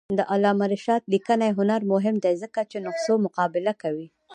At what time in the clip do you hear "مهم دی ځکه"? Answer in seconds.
1.93-2.59